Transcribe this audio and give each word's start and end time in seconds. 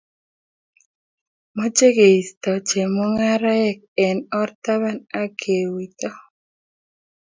Mochei 1.55 1.93
keisto 1.97 2.51
chemungaraek 2.67 3.77
ang 4.05 4.19
or 4.39 4.49
taban 4.63 4.97
ak 5.19 5.29
keuito 5.41 6.09